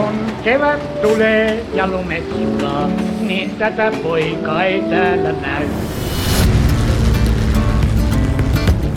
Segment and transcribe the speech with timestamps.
[0.00, 2.88] Kun kevät tulee ja lumet sulaa,
[3.20, 5.66] niin tätä poikaa ei täällä näy.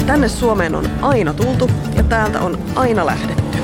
[0.05, 3.57] Tänne Suomeen on aina tultu ja täältä on aina lähdetty.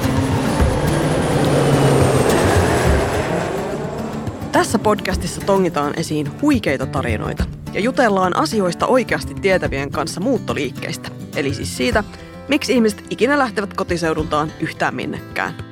[4.52, 7.44] Tässä podcastissa tongitaan esiin huikeita tarinoita
[7.74, 11.10] ja jutellaan asioista oikeasti tietävien kanssa muuttoliikkeistä.
[11.36, 12.04] Eli siis siitä,
[12.48, 15.69] miksi ihmiset ikinä lähtevät kotiseudultaan yhtään minnekään.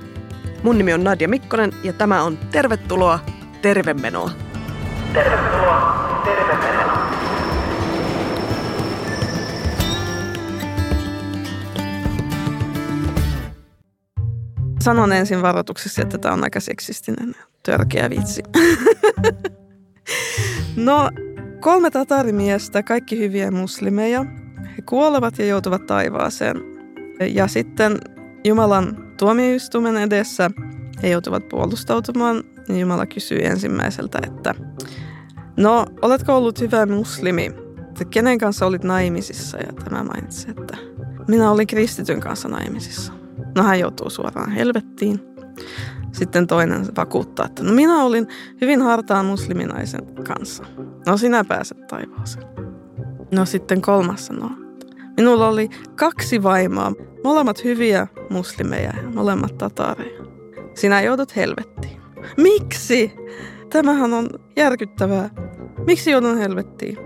[0.68, 3.20] Mun nimi on Nadia Mikkonen ja tämä on Tervetuloa
[3.62, 4.32] Tervemenoa.
[5.14, 7.10] Tervetuloa Tervemenoa.
[14.80, 18.44] Sanon ensin varoituksessa, että tämä on aika seksistinen törkeä vitsi.
[20.88, 21.10] no,
[21.60, 24.26] kolme tatarimiestä, kaikki hyviä muslimeja.
[24.78, 26.58] He kuolevat ja joutuvat taivaaseen.
[27.20, 27.98] Ja sitten
[28.44, 30.52] Jumalan tuomioistuimen edessä
[31.04, 32.44] he joutuvat puolustautumaan.
[32.80, 34.56] Jumala kysyy ensimmäiseltä, että
[35.58, 37.52] no, oletko ollut hyvä muslimi?
[37.88, 39.58] Että kenen kanssa olit naimisissa?
[39.58, 40.78] Ja tämä mainitsi, että
[41.28, 43.14] minä olin kristityn kanssa naimisissa.
[43.56, 45.20] No hän joutuu suoraan helvettiin.
[46.12, 48.28] Sitten toinen vakuuttaa, että no minä olin
[48.62, 50.64] hyvin hartaan musliminaisen kanssa.
[51.06, 52.48] No sinä pääset taivaaseen.
[53.32, 54.50] No sitten kolmas sanoo,
[55.18, 56.92] minulla oli kaksi vaimoa,
[57.24, 60.24] molemmat hyviä muslimeja ja molemmat tataareja.
[60.76, 62.02] Sinä joudut helvettiin.
[62.38, 63.14] Miksi?
[63.70, 65.30] Tämähän on järkyttävää.
[65.88, 66.98] Miksi joudun helvettiin?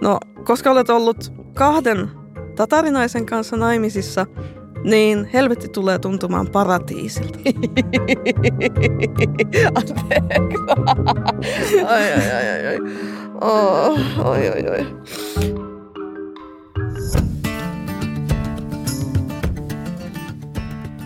[0.00, 2.10] No, koska olet ollut kahden
[2.56, 4.26] tatarinaisen kanssa naimisissa,
[4.84, 7.38] niin helvetti tulee tuntumaan paratiisilta.
[9.74, 10.64] Anteeksi.
[11.86, 12.78] Ai, ai, ai, ai, ai.
[13.40, 14.86] Oh, oi, oi, oi.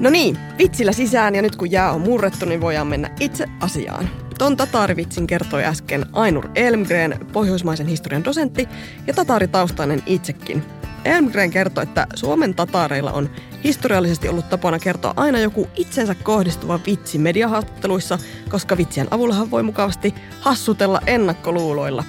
[0.01, 4.11] No niin, vitsillä sisään ja nyt kun jää on murrettu, niin voidaan mennä itse asiaan.
[4.39, 8.69] Ton tataarivitsin kertoi äsken Ainur Elmgren, pohjoismaisen historian dosentti
[9.07, 10.63] ja tataaritaustainen itsekin.
[11.05, 13.31] Elmgren kertoi, että Suomen tataareilla on
[13.65, 20.15] historiallisesti ollut tapana kertoa aina joku itsensä kohdistuva vitsi mediahaastatteluissa, koska vitsien avullahan voi mukavasti
[20.41, 22.05] hassutella ennakkoluuloilla.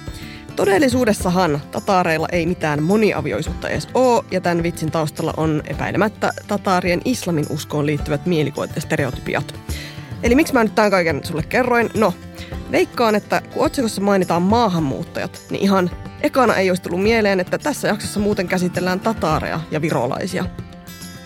[0.56, 7.46] Todellisuudessahan tataareilla ei mitään moniavioisuutta edes ole, ja tämän vitsin taustalla on epäilemättä tataarien islamin
[7.50, 9.54] uskoon liittyvät mielikuvat ja stereotypiat.
[10.22, 11.90] Eli miksi mä nyt tämän kaiken sulle kerroin?
[11.94, 12.14] No,
[12.70, 15.90] veikkaan, että kun otsikossa mainitaan maahanmuuttajat, niin ihan
[16.22, 20.44] ekana ei olisi tullut mieleen, että tässä jaksossa muuten käsitellään tataareja ja virolaisia.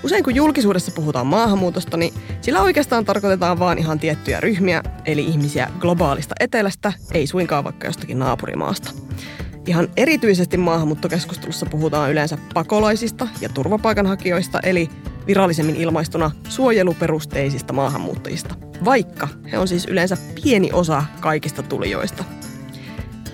[0.07, 5.71] Usein kun julkisuudessa puhutaan maahanmuutosta, niin sillä oikeastaan tarkoitetaan vaan ihan tiettyjä ryhmiä, eli ihmisiä
[5.81, 8.91] globaalista etelästä, ei suinkaan vaikka jostakin naapurimaasta.
[9.67, 14.89] Ihan erityisesti maahanmuuttokeskustelussa puhutaan yleensä pakolaisista ja turvapaikanhakijoista, eli
[15.27, 22.25] virallisemmin ilmaistuna suojeluperusteisista maahanmuuttajista, vaikka he on siis yleensä pieni osa kaikista tulijoista.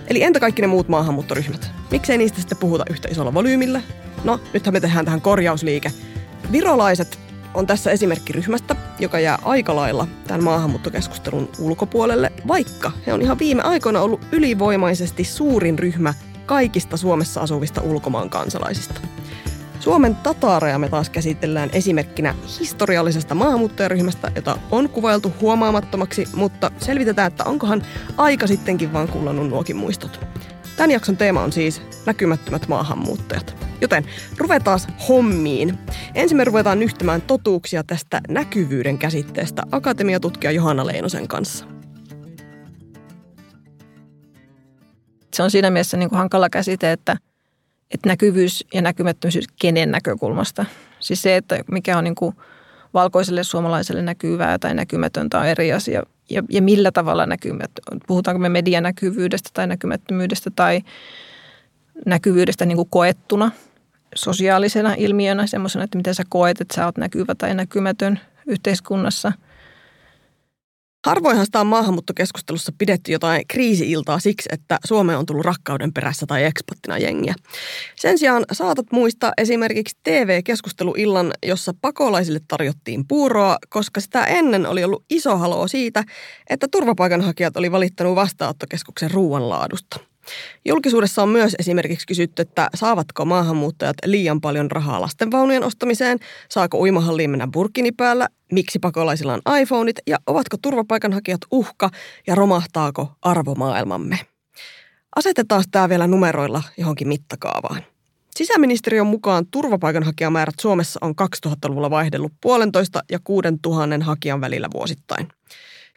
[0.07, 1.71] Eli entä kaikki ne muut maahanmuuttoryhmät?
[1.91, 3.81] Miksei niistä sitten puhuta yhtä isolla volyymillä?
[4.23, 5.91] No, nythän me tehdään tähän korjausliike–
[6.51, 7.19] Virolaiset
[7.53, 13.39] on tässä esimerkki ryhmästä, joka jää aika lailla tämän maahanmuuttokeskustelun ulkopuolelle, vaikka he on ihan
[13.39, 16.13] viime aikoina ollut ylivoimaisesti suurin ryhmä
[16.45, 19.01] kaikista Suomessa asuvista ulkomaan kansalaisista.
[19.79, 27.43] Suomen tataareja me taas käsitellään esimerkkinä historiallisesta maahanmuuttajaryhmästä, jota on kuvailtu huomaamattomaksi, mutta selvitetään, että
[27.43, 27.83] onkohan
[28.17, 30.19] aika sittenkin vaan kullannut nuokin muistot.
[30.77, 33.72] Tämän jakson teema on siis näkymättömät maahanmuuttajat.
[33.83, 34.05] Joten
[34.37, 35.77] ruvetaan hommiin.
[36.15, 41.65] Ensin me ruvetaan nyhtämään totuuksia tästä näkyvyyden käsitteestä akatemiatutkija Johanna Leinosen kanssa.
[45.33, 47.17] Se on siinä mielessä niin kuin hankala käsite, että,
[47.91, 50.65] että näkyvyys ja näkymättömyys kenen näkökulmasta.
[50.99, 52.35] Siis se, että mikä on niin kuin
[52.93, 56.03] valkoiselle suomalaiselle näkyvää tai näkymätöntä on eri asia.
[56.29, 60.81] Ja, ja millä tavalla näkymätön, puhutaanko me medianäkyvyydestä tai näkymättömyydestä tai
[62.05, 63.51] näkyvyydestä niin kuin koettuna–
[64.15, 69.31] sosiaalisena ilmiönä, semmoisena, että miten sä koet, että sä oot näkyvä tai näkymätön yhteiskunnassa.
[71.05, 76.43] Harvoinhan sitä on maahanmuuttokeskustelussa pidetty jotain kriisi-iltaa siksi, että Suomeen on tullut rakkauden perässä tai
[76.43, 77.35] ekspattina jengiä.
[77.95, 85.05] Sen sijaan saatat muistaa esimerkiksi TV-keskusteluillan, jossa pakolaisille tarjottiin puuroa, koska sitä ennen oli ollut
[85.09, 86.03] iso haloo siitä,
[86.49, 89.99] että turvapaikanhakijat oli valittanut vastaanottokeskuksen ruoanlaadusta–
[90.65, 97.29] Julkisuudessa on myös esimerkiksi kysytty, että saavatko maahanmuuttajat liian paljon rahaa lastenvaunujen ostamiseen, saako uimahalliin
[97.29, 99.95] mennä burkini päällä, miksi pakolaisilla on iPhoneit?
[100.07, 101.89] Ja ovatko turvapaikanhakijat uhka?
[102.27, 104.19] Ja romahtaako arvomaailmamme.
[105.15, 107.83] Asetetaan tämä vielä numeroilla johonkin mittakaavaan.
[108.35, 111.13] Sisäministeriön mukaan turvapaikanhakijamäärät Suomessa on
[111.47, 115.27] 2000-luvulla vaihdellut puolentoista ja kuuden tuhannen hakijan välillä vuosittain–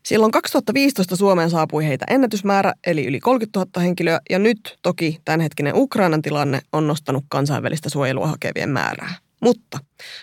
[0.07, 5.73] Silloin 2015 Suomeen saapui heitä ennätysmäärä, eli yli 30 000 henkilöä, ja nyt toki tämänhetkinen
[5.77, 9.15] Ukrainan tilanne on nostanut kansainvälistä suojelua hakevien määrää.
[9.43, 9.79] Mutta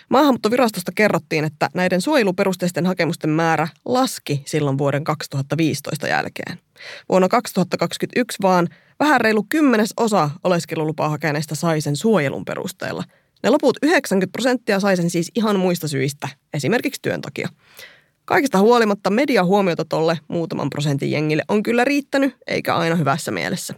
[0.08, 6.58] maahanmuuttovirastosta kerrottiin, että näiden suojeluperusteisten hakemusten määrä laski silloin vuoden 2015 jälkeen.
[7.08, 8.68] Vuonna 2021 vaan
[9.00, 13.04] vähän reilu kymmenes osa oleskelulupaa hakeneista sai sen suojelun perusteella.
[13.42, 17.48] Ne loput 90 prosenttia sai sen siis ihan muista syistä, esimerkiksi työn takia.
[18.24, 23.74] Kaikista huolimatta media huomiota tolle muutaman prosentin jengille on kyllä riittänyt, eikä aina hyvässä mielessä.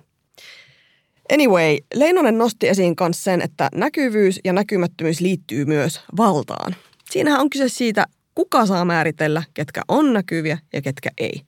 [1.33, 6.77] Anyway, Leinonen nosti esiin myös sen, että näkyvyys ja näkymättömyys liittyy myös valtaan.
[7.11, 11.43] Siinähän on kyse siitä, kuka saa määritellä, ketkä on näkyviä ja ketkä ei.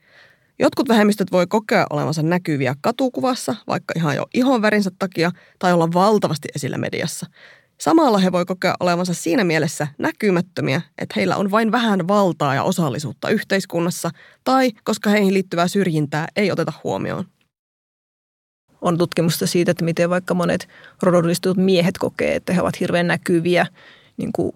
[0.58, 6.48] Jotkut vähemmistöt voi kokea olevansa näkyviä katukuvassa, vaikka ihan jo ihonvärinsä takia, tai olla valtavasti
[6.54, 7.26] esillä mediassa.
[7.80, 12.62] Samalla he voi kokea olevansa siinä mielessä näkymättömiä, että heillä on vain vähän valtaa ja
[12.62, 14.10] osallisuutta yhteiskunnassa,
[14.44, 17.24] tai koska heihin liittyvää syrjintää ei oteta huomioon.
[18.80, 20.68] On tutkimusta siitä, että miten vaikka monet
[21.02, 23.66] rodollisetut miehet kokee, että he ovat hirveän näkyviä
[24.16, 24.52] niin kuin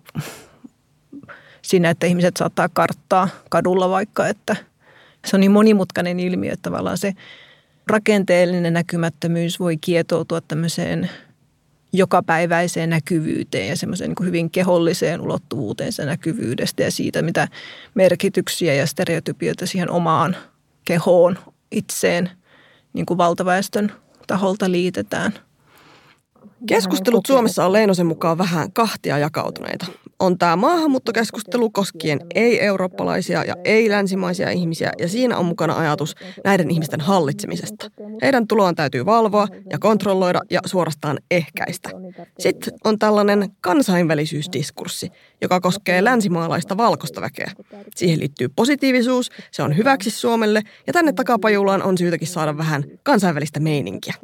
[1.63, 4.57] siinä, että ihmiset saattaa karttaa kadulla vaikka, että
[5.25, 7.13] se on niin monimutkainen ilmiö, että tavallaan se
[7.87, 11.11] rakenteellinen näkymättömyys voi kietoutua tämmöiseen
[11.93, 17.49] jokapäiväiseen näkyvyyteen ja semmoiseen niin hyvin keholliseen ulottuvuuteen sen näkyvyydestä ja siitä, mitä
[17.95, 20.37] merkityksiä ja stereotypioita siihen omaan
[20.85, 21.39] kehoon
[21.71, 22.31] itseen
[22.93, 23.93] niin kuin valtaväestön
[24.27, 25.33] taholta liitetään.
[26.67, 29.87] Keskustelut Suomessa on Leinosen mukaan vähän kahtia jakautuneita
[30.23, 36.15] on tämä maahanmuuttokeskustelu koskien ei-eurooppalaisia ja ei-länsimaisia ihmisiä, ja siinä on mukana ajatus
[36.45, 37.91] näiden ihmisten hallitsemisesta.
[38.23, 41.91] Heidän tuloaan täytyy valvoa ja kontrolloida ja suorastaan ehkäistä.
[42.39, 45.11] Sitten on tällainen kansainvälisyysdiskurssi,
[45.41, 47.53] joka koskee länsimaalaista valkoista väkeä.
[47.97, 53.61] Siihen liittyy positiivisuus, se on hyväksi Suomelle, ja tänne takapajulaan on syytäkin saada vähän kansainvälistä
[53.61, 54.15] meininkiä.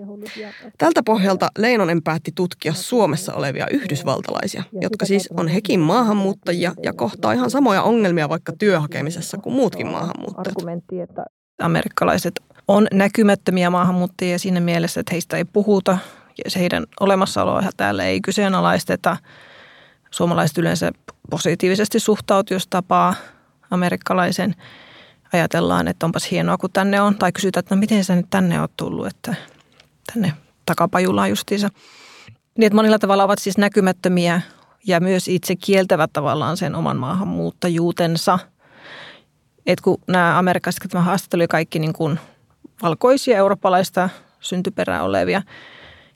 [0.78, 7.32] Tältä pohjalta Leinonen päätti tutkia Suomessa olevia yhdysvaltalaisia, jotka siis on hekin maahanmuuttajia ja kohtaa
[7.32, 10.46] ihan samoja ongelmia vaikka työhakemisessa kuin muutkin maahanmuuttajat.
[10.46, 11.24] Argumentti, että
[11.58, 15.98] amerikkalaiset on näkymättömiä maahanmuuttajia siinä mielessä, että heistä ei puhuta
[16.44, 19.16] ja heidän olemassaoloa täällä ei kyseenalaisteta.
[20.10, 20.92] Suomalaiset yleensä
[21.30, 23.14] positiivisesti suhtautuu, jos tapaa
[23.70, 24.54] amerikkalaisen.
[25.32, 27.14] Ajatellaan, että onpas hienoa, kun tänne on.
[27.14, 29.34] Tai kysytään, että no miten sä nyt tänne oot tullut, että
[30.12, 30.32] tänne
[30.66, 31.68] takapajulaan justiinsa.
[32.58, 34.40] Niin, että monilla tavalla ovat siis näkymättömiä
[34.86, 38.38] ja myös itse kieltävät tavallaan sen oman maahanmuuttajuutensa.
[39.66, 42.18] Et kun nämä amerikkalaiset, jotka haastattelu kaikki niin kuin
[42.82, 44.08] valkoisia eurooppalaista
[44.40, 45.42] syntyperää olevia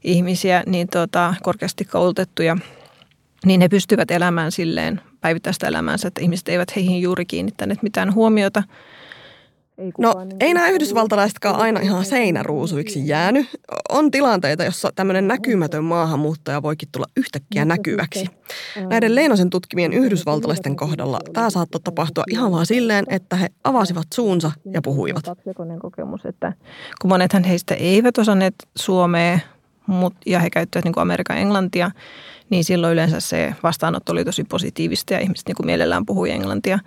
[0.04, 2.56] ihmisiä, niin tota, korkeasti koulutettuja,
[3.46, 8.62] niin he pystyvät elämään silleen päivittäistä elämäänsä, että ihmiset eivät heihin juuri kiinnittäneet mitään huomiota–
[9.82, 13.46] ei no, niin ei nämä yhdysvaltalaisetkaan aina ihan seinäruusuiksi jäänyt.
[13.88, 18.26] On tilanteita, jossa tämmöinen näkymätön maahanmuuttaja voikin tulla yhtäkkiä näkyväksi.
[18.88, 24.52] Näiden Leinosen tutkimien yhdysvaltalaisten kohdalla tämä saattoi tapahtua ihan vaan silleen, että he avasivat suunsa
[24.72, 25.24] ja puhuivat.
[25.80, 26.52] kokemus, että
[27.00, 29.38] kun monethan heistä eivät osanneet suomea
[30.26, 31.90] ja he käyttävät niin Amerikan englantia,
[32.50, 36.78] niin silloin yleensä se vastaanotto oli tosi positiivista ja ihmiset niin kuin mielellään puhui englantia.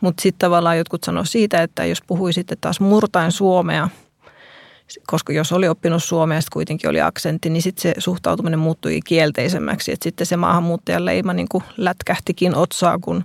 [0.00, 3.88] Mutta sitten tavallaan jotkut sanoo siitä, että jos puhui sitten taas murtain suomea,
[5.06, 9.92] koska jos oli oppinut suomea ja kuitenkin oli aksentti, niin sitten se suhtautuminen muuttui kielteisemmäksi.
[9.92, 13.24] Et sitten se maahanmuuttajan leima niin kuin lätkähtikin otsaa, kun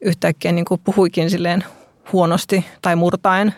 [0.00, 1.64] yhtäkkiä niin kuin puhuikin silleen
[2.12, 3.54] huonosti tai murtaen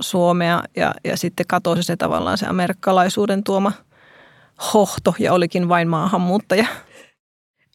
[0.00, 3.72] suomea ja, ja sitten katosi se tavallaan se amerikkalaisuuden tuoma–
[4.74, 6.66] hohto ja olikin vain maahanmuuttaja.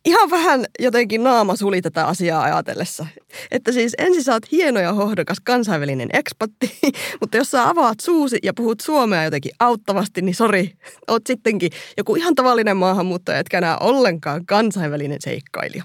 [0.05, 3.05] Ihan vähän jotenkin naama suli tätä asiaa ajatellessa.
[3.51, 6.79] Että siis ensin sä oot hieno ja hohdokas kansainvälinen ekspatti,
[7.21, 10.71] mutta jos sä avaat suusi ja puhut suomea jotenkin auttavasti, niin sori,
[11.07, 15.83] oot sittenkin joku ihan tavallinen maahanmuuttaja, etkä enää ollenkaan kansainvälinen seikkailija.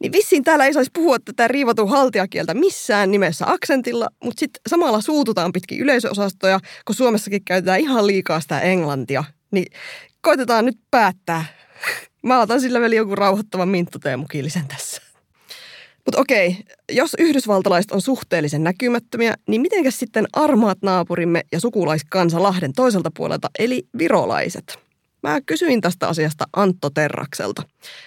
[0.00, 5.00] Niin vissiin täällä ei saisi puhua tätä riivatun haltiakieltä missään nimessä aksentilla, mutta sitten samalla
[5.00, 9.24] suututaan pitkin yleisöosastoja, kun Suomessakin käytetään ihan liikaa sitä englantia.
[9.50, 9.66] Niin
[10.26, 11.44] koitetaan nyt päättää.
[12.22, 15.02] Mä otan sillä vielä joku rauhoittavan minttuteemukillisen tässä.
[16.04, 16.56] Mutta okei,
[16.92, 23.48] jos yhdysvaltalaiset on suhteellisen näkymättömiä, niin mitenkäs sitten armaat naapurimme ja sukulaiskansa Lahden toiselta puolelta,
[23.58, 24.78] eli virolaiset?
[25.22, 27.62] Mä kysyin tästä asiasta Antto Terrakselta.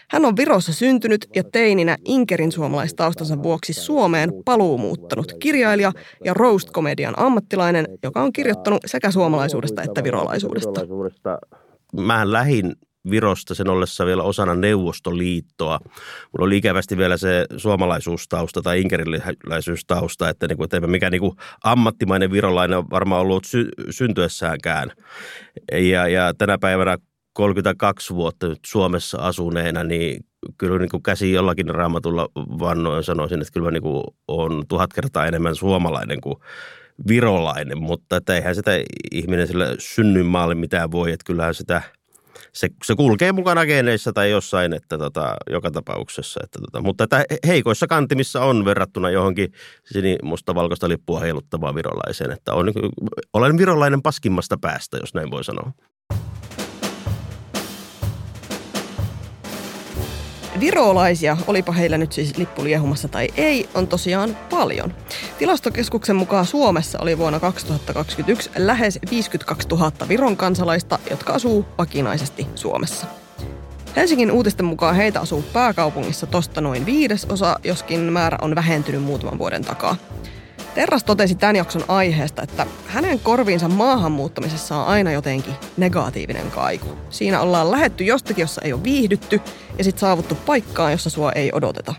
[0.09, 5.91] Hän on Virossa syntynyt ja teininä Inkerin suomalaistaustansa vuoksi Suomeen paluumuuttanut kirjailija
[6.25, 10.81] ja roast-komedian ammattilainen, joka on kirjoittanut sekä suomalaisuudesta että virolaisuudesta
[11.93, 12.73] mä lähin
[13.11, 15.79] Virosta sen ollessa vielä osana Neuvostoliittoa.
[15.83, 21.35] Mulla oli ikävästi vielä se suomalaisuustausta tai inkeriläisyystausta, että, niin kuin, että mikä niin kuin
[21.63, 24.91] ammattimainen virolainen varmaan ollut sy- syntyessäänkään.
[25.71, 26.97] Ja, ja tänä päivänä
[27.33, 30.25] 32 vuotta nyt Suomessa asuneena, niin
[30.57, 35.25] kyllä niin kuin käsi jollakin raamatulla vannoin sanoisin, että kyllä niin kuin on tuhat kertaa
[35.25, 36.35] enemmän suomalainen kuin
[37.07, 38.71] virolainen, mutta että eihän sitä
[39.11, 41.81] ihminen sillä synnynmaalle mitään voi, että kyllähän sitä
[42.53, 46.39] se, se kulkee mukana geeneissä tai jossain, että tota, joka tapauksessa.
[46.43, 49.53] Että tota, mutta että heikoissa kantimissa on verrattuna johonkin
[50.23, 52.71] musta valkoista lippua heiluttavaan virolaiseen, että on,
[53.33, 55.71] olen virolainen paskimmasta päästä, jos näin voi sanoa.
[60.59, 64.93] Virolaisia, olipa heillä nyt siis lippu liehumassa tai ei, on tosiaan paljon.
[65.39, 73.07] Tilastokeskuksen mukaan Suomessa oli vuonna 2021 lähes 52 000 Viron kansalaista, jotka asuu vakinaisesti Suomessa.
[73.95, 79.65] Helsingin uutisten mukaan heitä asuu pääkaupungissa tosta noin viidesosa, joskin määrä on vähentynyt muutaman vuoden
[79.65, 79.95] takaa.
[80.79, 86.87] Terras totesi tämän jakson aiheesta, että hänen korviinsa maahanmuuttamisessa on aina jotenkin negatiivinen kaiku.
[87.09, 89.41] Siinä ollaan lähetty jostakin, jossa ei ole viihdytty,
[89.77, 91.95] ja sitten saavuttu paikkaan, jossa sua ei odoteta.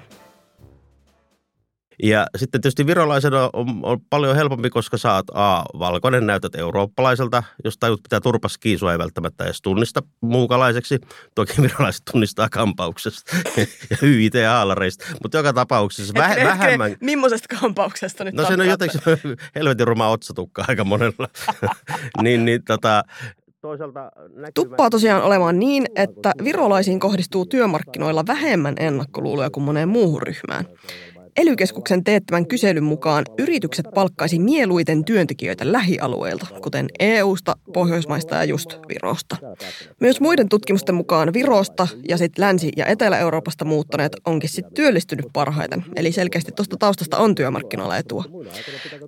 [2.03, 7.79] Ja sitten tietysti virolaisena on, on paljon helpompi, koska saat A, valkoinen, näytät eurooppalaiselta, jos
[7.79, 10.99] tajut pitää turpas kiisua, ei välttämättä edes tunnista muukalaiseksi.
[11.35, 13.37] Toki virolaiset tunnistaa kampauksesta
[13.91, 16.97] ja YIT-haalareista, mutta joka tapauksessa väh, Hetken, vähemmän.
[17.01, 19.01] Millaisesta kampauksesta nyt No se on jotenkin
[19.55, 21.29] helvetin ruma otsatukka aika monella.
[22.23, 23.05] niin, niin tota,
[23.61, 24.13] toisaalta
[24.55, 30.65] Tuppaa tosiaan olemaan niin, että virolaisiin kohdistuu työmarkkinoilla vähemmän ennakkoluuloja kuin moneen muuhun ryhmään.
[31.41, 39.37] Elykeskuksen teettämän kyselyn mukaan yritykset palkkaisi mieluiten työntekijöitä lähialueilta, kuten EU-sta, Pohjoismaista ja just Virosta.
[40.01, 45.85] Myös muiden tutkimusten mukaan Virosta ja sitten Länsi- ja Etelä-Euroopasta muuttaneet onkin sitten työllistynyt parhaiten,
[45.97, 48.25] eli selkeästi tuosta taustasta on työmarkkinoilla etua.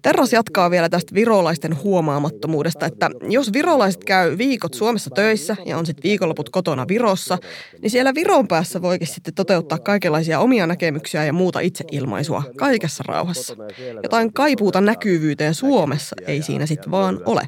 [0.02, 5.86] Terras jatkaa vielä tästä virolaisten huomaamattomuudesta, että jos virolaiset käy viikot Suomessa töissä ja on
[5.86, 7.38] sitten viikonloput kotona Virossa,
[7.82, 13.04] niin siellä Viron päässä voikin sitten toteuttaa kaikenlaisia omia näkemyksiä ja muuta itseilmaisua ilmaisua kaikessa
[13.06, 13.56] rauhassa.
[14.02, 17.42] Jotain kaipuuta näkyvyyteen Suomessa ei siinä sitten vaan ole.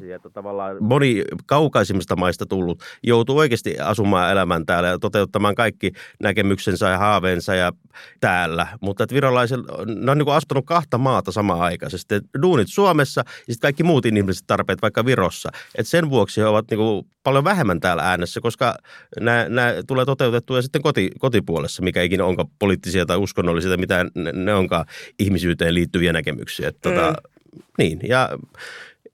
[0.79, 5.91] Moni kaukaisimmista maista tullut joutuu oikeasti asumaan elämän täällä ja toteuttamaan kaikki
[6.23, 7.71] näkemyksensä ja haaveensa ja
[8.19, 8.67] täällä.
[8.81, 12.15] Mutta että virolaiset, ne on niin kuin astunut kahta maata samaan aikaisesti.
[12.41, 15.49] Duunit Suomessa ja sitten kaikki muut inhimilliset tarpeet vaikka Virossa.
[15.75, 18.75] Et sen vuoksi he ovat niin kuin paljon vähemmän täällä äänessä, koska
[19.19, 24.31] nämä, nämä tulee toteutettua sitten koti, kotipuolessa, mikä ikinä onkaan poliittisia tai uskonnollisia mitään, ne,
[24.31, 24.85] ne onkaan
[25.19, 26.67] ihmisyyteen liittyviä näkemyksiä.
[26.67, 27.15] Että, tota, mm.
[27.15, 27.29] tota,
[27.77, 28.29] niin, ja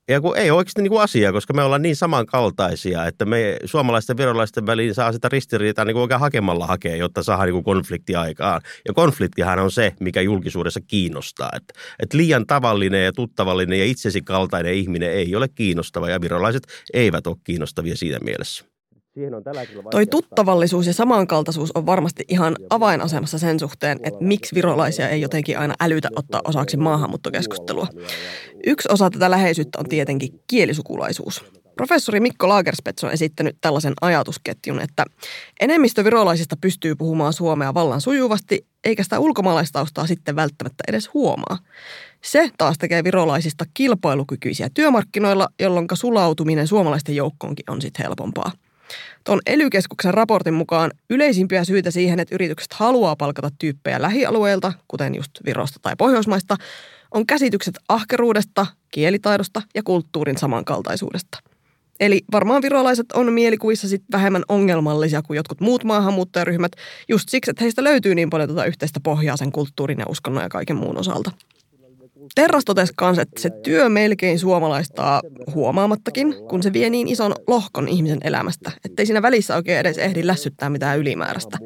[0.08, 4.14] ja kun ei oikeasti niin kuin asiaa, koska me ollaan niin samankaltaisia, että me suomalaisten
[4.14, 7.64] ja virolaisten väliin saa sitä ristiriitaa niin kuin oikein hakemalla hakea, jotta saadaan niin kuin
[7.64, 8.60] konflikti aikaan.
[8.88, 11.50] Ja konfliktihan on se, mikä julkisuudessa kiinnostaa.
[11.56, 16.62] Että, että liian tavallinen ja tuttavallinen ja itsesi kaltainen ihminen ei ole kiinnostava ja virolaiset
[16.92, 18.71] eivät ole kiinnostavia siinä mielessä.
[19.14, 24.54] Siihen on tällä Toi tuttavallisuus ja samankaltaisuus on varmasti ihan avainasemassa sen suhteen, että miksi
[24.54, 27.86] virolaisia ei jotenkin aina älytä ottaa osaksi maahanmuuttokeskustelua.
[28.66, 31.44] Yksi osa tätä läheisyyttä on tietenkin kielisukulaisuus.
[31.76, 35.04] Professori Mikko Lagerspets on esittänyt tällaisen ajatusketjun, että
[35.60, 41.58] enemmistö virolaisista pystyy puhumaan suomea vallan sujuvasti, eikä sitä ulkomaalaistaustaa sitten välttämättä edes huomaa.
[42.24, 48.52] Se taas tekee virolaisista kilpailukykyisiä työmarkkinoilla, jolloin sulautuminen suomalaisten joukkoonkin on sitten helpompaa.
[49.24, 49.68] Tuon ely
[50.04, 55.94] raportin mukaan yleisimpiä syitä siihen, että yritykset haluaa palkata tyyppejä lähialueilta, kuten just Virosta tai
[55.98, 56.56] Pohjoismaista,
[57.10, 61.38] on käsitykset ahkeruudesta, kielitaidosta ja kulttuurin samankaltaisuudesta.
[62.00, 66.72] Eli varmaan virolaiset on mielikuvissa sit vähemmän ongelmallisia kuin jotkut muut maahanmuuttajaryhmät,
[67.08, 70.48] just siksi, että heistä löytyy niin paljon tuota yhteistä pohjaa sen kulttuurin ja uskonnon ja
[70.48, 71.30] kaiken muun osalta.
[72.34, 75.22] Terras totesi myös, että se työ melkein suomalaistaa
[75.54, 80.26] huomaamattakin, kun se vie niin ison lohkon ihmisen elämästä, ettei siinä välissä oikein edes ehdi
[80.26, 81.58] lässyttää mitään ylimääräistä.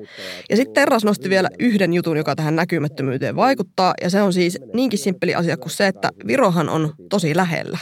[0.50, 4.58] Ja sitten Terras nosti vielä yhden jutun, joka tähän näkymättömyyteen vaikuttaa, ja se on siis
[4.74, 7.78] niinkin simppeli asia kuin se, että Virohan on tosi lähellä.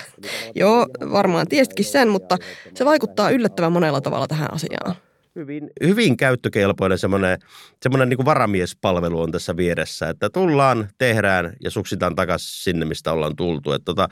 [0.55, 2.37] Joo, varmaan tiesitkin sen, mutta
[2.75, 4.95] se vaikuttaa yllättävän monella tavalla tähän asiaan
[5.37, 7.39] hyvin, hyvin käyttökelpoinen semmoinen,
[7.83, 13.13] semmoinen niin kuin varamiespalvelu on tässä vieressä, että tullaan, tehdään ja suksitaan takaisin sinne, mistä
[13.13, 13.73] ollaan tultu.
[13.73, 14.09] Että tota,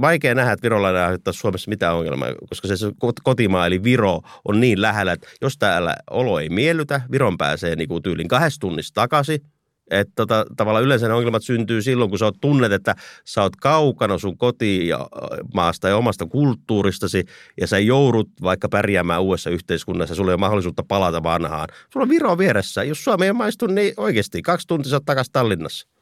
[0.00, 2.76] vaikea nähdä, että virolainen aiheuttaa Suomessa mitään ongelmaa, koska se
[3.22, 7.88] kotimaa eli Viro on niin lähellä, että jos täällä olo ei miellytä, Viron pääsee niin
[7.88, 9.40] kuin tyylin kahdessa tunnissa takaisin
[9.90, 13.56] Että tota, tavallaan yleensä ne ongelmat syntyy silloin, kun sä oot tunnet, että sä oot
[13.56, 17.24] kaukana sun kotimaasta ja omasta kulttuuristasi
[17.60, 21.68] ja sä joudut vaikka pärjäämään uudessa yhteiskunnassa, sulla ei ole mahdollisuutta palata vanhaan.
[21.92, 22.84] Sulla on Viro vieressä.
[22.84, 25.97] Jos Suomi ei maistu, niin oikeasti kaksi tuntia sä oot takaisin Tallinnassa.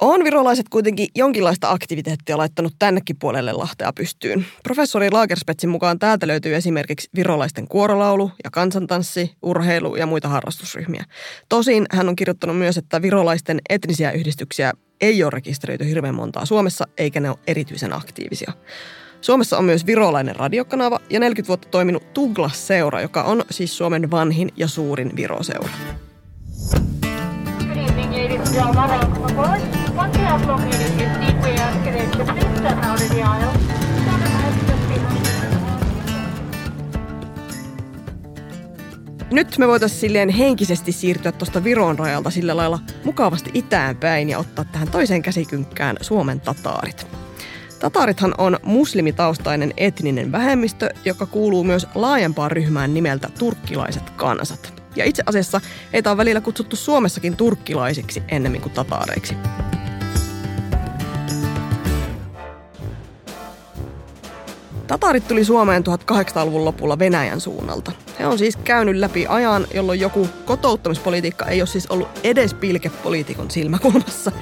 [0.00, 4.46] On virolaiset kuitenkin jonkinlaista aktiviteettia laittanut tännekin puolelle Lahtea pystyyn.
[4.62, 11.04] Professori Lagerspetsin mukaan täältä löytyy esimerkiksi virolaisten kuorolaulu ja kansantanssi, urheilu ja muita harrastusryhmiä.
[11.48, 16.88] Tosin hän on kirjoittanut myös, että virolaisten etnisiä yhdistyksiä ei ole rekisteröity hirveän montaa Suomessa,
[16.98, 18.52] eikä ne ole erityisen aktiivisia.
[19.20, 24.48] Suomessa on myös virolainen radiokanava ja 40 vuotta toiminut Tuglas-seura, joka on siis Suomen vanhin
[24.56, 25.68] ja suurin viroseura.
[27.58, 29.75] Good evening, ladies and gentlemen.
[39.30, 44.38] Nyt me voitaisiin silleen henkisesti siirtyä tuosta Viron rajalta sillä lailla mukavasti itään päin ja
[44.38, 47.06] ottaa tähän toiseen käsikynkkään Suomen tataarit.
[47.78, 54.82] Tataarithan on muslimitaustainen etninen vähemmistö, joka kuuluu myös laajempaan ryhmään nimeltä turkkilaiset kansat.
[54.96, 55.60] Ja itse asiassa
[55.92, 59.36] heitä on välillä kutsuttu Suomessakin turkkilaisiksi ennemmin kuin tataareiksi.
[64.86, 67.92] Tataarit tuli Suomeen 1800-luvun lopulla Venäjän suunnalta.
[68.18, 73.50] He on siis käynyt läpi ajan, jolloin joku kotouttamispolitiikka ei ole siis ollut edes pilkepoliitikon
[73.50, 74.32] silmäkulmassa.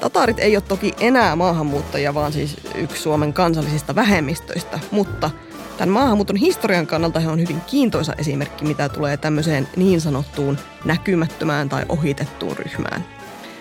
[0.00, 5.30] Tataarit ei ole toki enää maahanmuuttajia, vaan siis yksi Suomen kansallisista vähemmistöistä, mutta
[5.76, 11.68] tämän maahanmuuton historian kannalta he on hyvin kiintoisa esimerkki, mitä tulee tämmöiseen niin sanottuun näkymättömään
[11.68, 13.04] tai ohitettuun ryhmään.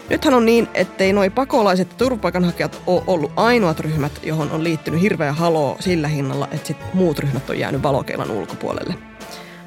[0.10, 5.02] Nythän on niin, ettei noi pakolaiset ja turvapaikanhakijat ole ollut ainoat ryhmät, johon on liittynyt
[5.02, 8.96] hirveä haloo sillä hinnalla, että sit muut ryhmät on jäänyt valokeilan ulkopuolelle.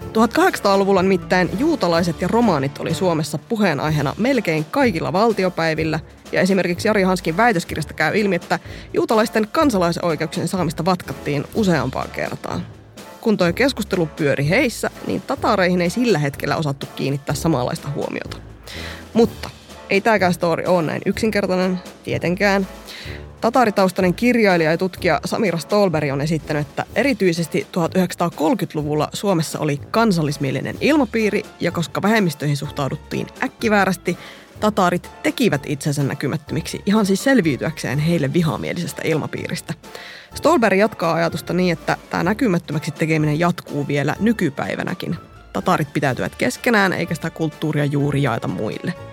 [0.07, 6.00] 1800-luvulla nimittäin juutalaiset ja romaanit oli Suomessa puheenaiheena melkein kaikilla valtiopäivillä,
[6.33, 8.59] ja esimerkiksi Jari Hanskin väitöskirjasta käy ilmi, että
[8.95, 12.66] juutalaisten kansalaisoikeuksien saamista vatkattiin useampaan kertaan.
[13.21, 18.37] Kun tuo keskustelu pyöri heissä, niin tataareihin ei sillä hetkellä osattu kiinnittää samanlaista huomiota.
[19.14, 19.50] Mutta
[19.90, 22.66] ei tämäkään story ole näin yksinkertainen, tietenkään.
[23.40, 31.43] Tataaritaustainen kirjailija ja tutkija Samira Stolberg on esittänyt, että erityisesti 1930-luvulla Suomessa oli kansallismielinen ilmapiiri,
[31.60, 34.19] ja koska vähemmistöihin suhtauduttiin äkkiväärästi,
[34.60, 39.75] tataarit tekivät itsensä näkymättömiksi ihan siis selviytyäkseen heille vihamielisestä ilmapiiristä.
[40.34, 45.17] Stolberg jatkaa ajatusta niin, että tämä näkymättömäksi tekeminen jatkuu vielä nykypäivänäkin.
[45.52, 48.95] Tataarit pitäytyvät keskenään eikä sitä kulttuuria juuri jaeta muille–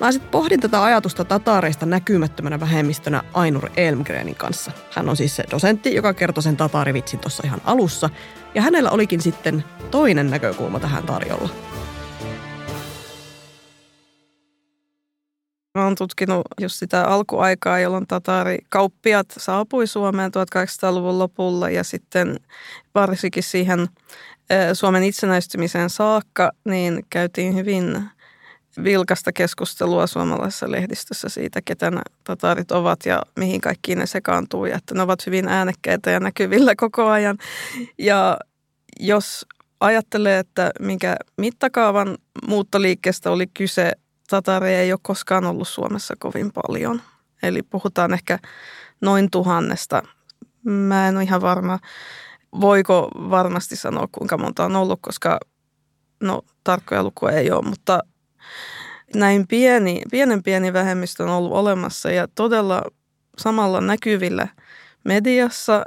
[0.00, 4.72] Mä sitten pohdin tätä ajatusta tataareista näkymättömänä vähemmistönä Ainur Elmgrenin kanssa.
[4.90, 8.10] Hän on siis se dosentti, joka kertoi sen tataarivitsin tuossa ihan alussa.
[8.54, 11.48] Ja hänellä olikin sitten toinen näkökulma tähän tarjolla.
[15.78, 22.40] Mä oon tutkinut just sitä alkuaikaa, jolloin tataarikauppiat saapui Suomeen 1800-luvun lopulla ja sitten
[22.94, 23.88] varsinkin siihen
[24.72, 28.10] Suomen itsenäistymiseen saakka, niin käytiin hyvin
[28.84, 34.76] vilkasta keskustelua suomalaisessa lehdistössä siitä, ketä nämä tataarit ovat ja mihin kaikkiin ne sekaantuu ja
[34.76, 37.38] että ne ovat hyvin äänekkäitä ja näkyvillä koko ajan.
[37.98, 38.38] Ja
[39.00, 39.46] jos
[39.80, 43.92] ajattelee, että minkä mittakaavan muuttoliikkeestä oli kyse,
[44.30, 47.02] tatareja ei ole koskaan ollut Suomessa kovin paljon.
[47.42, 48.38] Eli puhutaan ehkä
[49.00, 50.02] noin tuhannesta.
[50.64, 51.78] Mä en ole ihan varma,
[52.60, 55.40] voiko varmasti sanoa kuinka monta on ollut, koska
[56.20, 58.00] no tarkkoja lukuja ei ole, mutta
[59.14, 62.82] näin pieni, pienen pieni vähemmistö on ollut olemassa ja todella
[63.38, 64.48] samalla näkyvillä
[65.04, 65.84] mediassa,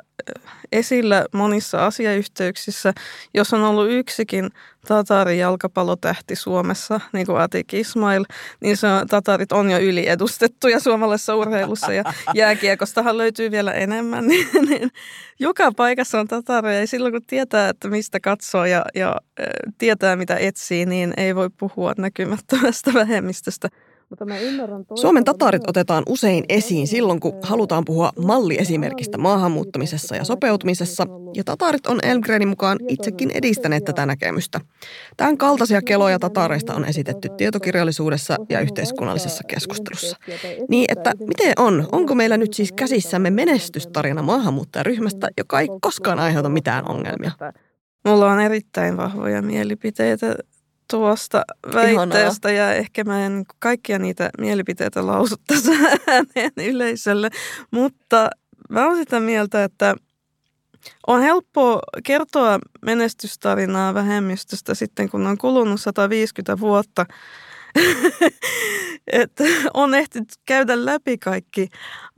[0.72, 2.94] esillä monissa asiayhteyksissä.
[3.34, 4.50] Jos on ollut yksikin
[4.88, 8.26] Tatarin jalkapallotähti Suomessa, niin kuin Atik Ismail,
[8.62, 12.04] niin se on, Tatarit on jo yliedustettuja suomalaisessa urheilussa ja
[12.36, 14.28] jääkiekostahan löytyy vielä enemmän.
[14.28, 14.92] Niin, niin
[15.40, 19.16] joka paikassa on Tatareja ja silloin kun tietää, että mistä katsoo ja, ja
[19.78, 23.70] tietää mitä etsii, niin ei voi puhua näkymättömästä vähemmistöstä.
[24.96, 31.88] Suomen tatarit otetaan usein esiin silloin, kun halutaan puhua malliesimerkistä maahanmuuttamisessa ja sopeutumisessa, ja tatarit
[31.88, 34.62] on Elmgrenin mukaan itsekin edistäneet tätä näkemystä.
[35.18, 40.18] Tämän kaltaisia keloja tatareista on esitetty tietokirjallisuudessa ja yhteiskunnallisessa keskustelussa.
[40.70, 41.88] Niin, että miten on?
[41.92, 47.32] Onko meillä nyt siis käsissämme menestystarina maahanmuuttajaryhmästä, joka ei koskaan aiheuta mitään ongelmia?
[48.06, 50.36] Mulla on erittäin vahvoja mielipiteitä
[50.90, 52.70] tuosta väitteestä Ihanaa.
[52.70, 55.72] ja ehkä mä en kaikkia niitä mielipiteitä lausu tässä
[56.08, 57.30] ääneen yleisölle,
[57.72, 58.30] mutta
[58.70, 59.96] mä oon sitä mieltä, että
[61.08, 67.06] on helppo kertoa menestystarinaa vähemmistöstä sitten, kun on kulunut 150 vuotta
[69.08, 71.70] että on ehtinyt käydä läpi kaikki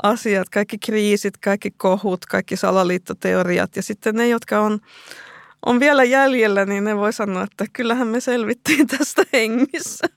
[0.04, 4.80] asiat, kaikki kriisit, kaikki kohut, kaikki salaliittoteoriat ja sitten ne, jotka on,
[5.66, 10.08] on vielä jäljellä, niin ne voi sanoa, että kyllähän me selvittiin tästä hengissä.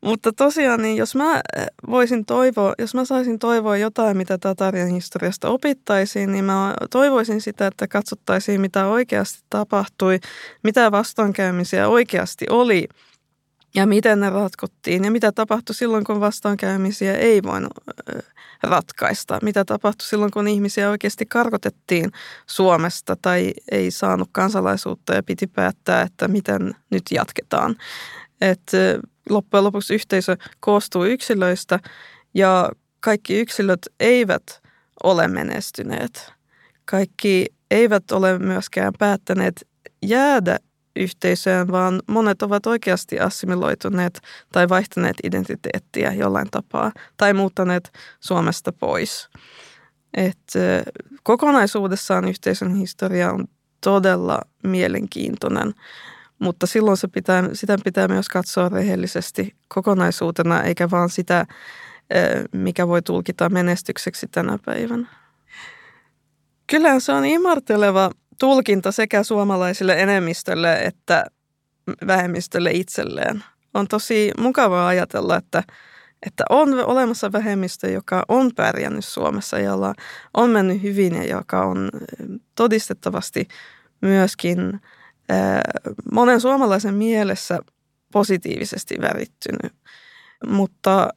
[0.00, 4.88] Mutta tosiaan, niin jos mä eh, voisin toivoa, jos mä saisin toivoa jotain, mitä Tatarien
[4.88, 10.18] historiasta opittaisiin, niin mä toivoisin sitä, että katsottaisiin, mitä oikeasti tapahtui,
[10.62, 12.88] mitä vastoinkäymisiä oikeasti oli
[13.74, 17.72] ja miten ne ratkottiin ja mitä tapahtui silloin, kun vastoinkäymisiä ei voinut
[18.62, 19.38] ratkaista.
[19.42, 22.12] Mitä tapahtui silloin, kun ihmisiä oikeasti karkotettiin
[22.46, 27.76] Suomesta tai ei saanut kansalaisuutta ja piti päättää, että miten nyt jatketaan.
[28.40, 28.56] Eh,
[29.30, 31.78] loppujen lopuksi yhteisö koostuu yksilöistä
[32.34, 34.62] ja kaikki yksilöt eivät
[35.02, 36.32] ole menestyneet.
[36.84, 39.68] Kaikki eivät ole myöskään päättäneet
[40.02, 40.58] jäädä
[40.98, 44.20] yhteisöön, vaan monet ovat oikeasti assimiloituneet
[44.52, 49.28] tai vaihtaneet identiteettiä jollain tapaa tai muuttaneet Suomesta pois.
[50.14, 50.52] Et
[51.22, 53.44] kokonaisuudessaan yhteisön historia on
[53.80, 55.74] todella mielenkiintoinen
[56.38, 61.46] mutta silloin se pitää, sitä pitää myös katsoa rehellisesti kokonaisuutena, eikä vaan sitä,
[62.52, 65.08] mikä voi tulkita menestykseksi tänä päivänä.
[66.66, 71.24] Kyllähän se on imarteleva tulkinta sekä suomalaisille enemmistölle että
[72.06, 73.44] vähemmistölle itselleen.
[73.74, 75.62] On tosi mukavaa ajatella, että,
[76.26, 79.94] että on olemassa vähemmistö, joka on pärjännyt Suomessa, jolla
[80.34, 81.90] on mennyt hyvin ja joka on
[82.54, 83.48] todistettavasti
[84.00, 84.58] myöskin–
[86.12, 87.58] monen suomalaisen mielessä
[88.12, 89.72] positiivisesti värittynyt.
[90.46, 91.08] Mutta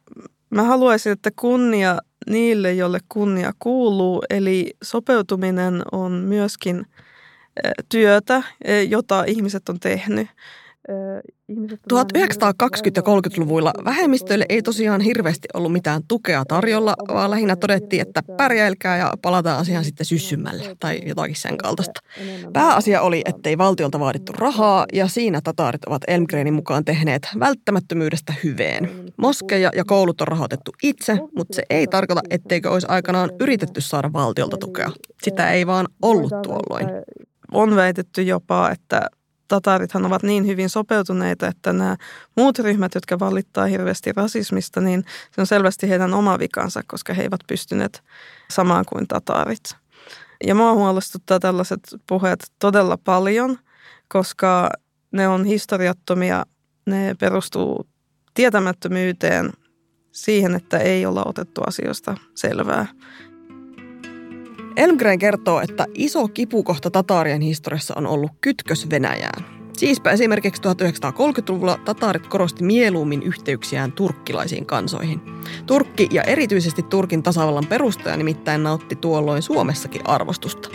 [0.49, 1.97] mä haluaisin, että kunnia
[2.29, 6.85] niille, jolle kunnia kuuluu, eli sopeutuminen on myöskin
[7.89, 8.43] työtä,
[8.87, 10.27] jota ihmiset on tehnyt.
[11.93, 11.93] 1920-
[12.95, 18.97] ja 30-luvuilla vähemmistöille ei tosiaan hirveästi ollut mitään tukea tarjolla, vaan lähinnä todettiin, että pärjäilkää
[18.97, 22.01] ja palataan asiaan sitten syssymälle tai jotakin sen kaltaista.
[22.53, 28.89] Pääasia oli, ettei valtiolta vaadittu rahaa ja siinä tataarit ovat Elmgrenin mukaan tehneet välttämättömyydestä hyveen.
[29.17, 34.13] Moskeja ja koulut on rahoitettu itse, mutta se ei tarkoita, etteikö olisi aikanaan yritetty saada
[34.13, 34.91] valtiolta tukea.
[35.23, 36.87] Sitä ei vaan ollut tuolloin.
[37.51, 39.09] On väitetty jopa, että
[39.47, 41.97] tatarithan ovat niin hyvin sopeutuneita, että nämä
[42.37, 47.21] muut ryhmät, jotka valittaa hirveästi rasismista, niin se on selvästi heidän oma vikansa, koska he
[47.21, 48.03] eivät pystyneet
[48.51, 49.75] samaan kuin tatarit.
[50.47, 53.57] Ja mua huolestuttaa tällaiset puheet todella paljon,
[54.07, 54.69] koska
[55.11, 56.45] ne on historiattomia,
[56.85, 57.87] ne perustuu
[58.33, 59.51] tietämättömyyteen,
[60.11, 62.87] siihen, että ei olla otettu asioista selvää.
[64.75, 69.45] Elmgren kertoo, että iso kipukohta Tataarien historiassa on ollut kytkös Venäjään.
[69.77, 75.21] Siispä esimerkiksi 1930-luvulla tataarit korosti mieluummin yhteyksiään turkkilaisiin kansoihin.
[75.65, 80.69] Turkki ja erityisesti Turkin tasavallan perustaja nimittäin nautti tuolloin Suomessakin arvostusta.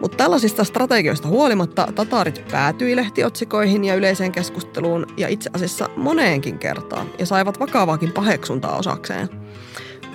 [0.00, 7.06] Mutta tällaisista strategioista huolimatta tataarit päätyi lehtiotsikoihin ja yleiseen keskusteluun ja itse asiassa moneenkin kertaan
[7.18, 9.28] ja saivat vakavaakin paheksuntaa osakseen.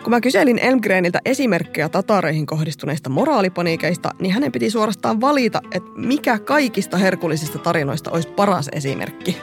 [0.08, 6.39] Kun mä kyselin Elmgreniltä esimerkkejä tatareihin kohdistuneista moraalipaniikeista, niin hänen piti suorastaan valita, että mikä
[6.39, 9.38] kaikista herkullisista tarinoista olisi paras esimerkki.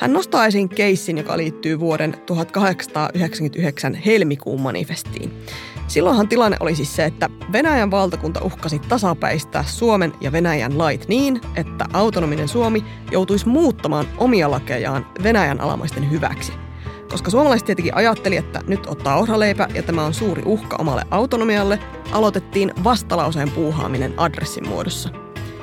[0.00, 5.32] Hän nostaa esiin keissin, joka liittyy vuoden 1899 helmikuun manifestiin.
[5.88, 11.40] Silloinhan tilanne oli siis se, että Venäjän valtakunta uhkasi tasapäistää Suomen ja Venäjän lait niin,
[11.56, 16.52] että autonominen Suomi joutuisi muuttamaan omia lakejaan Venäjän alamaisten hyväksi–
[17.14, 21.78] koska suomalaiset tietenkin ajatteli, että nyt ottaa ohraleipä ja tämä on suuri uhka omalle autonomialle,
[22.12, 25.08] aloitettiin vastalauseen puuhaaminen adressin muodossa.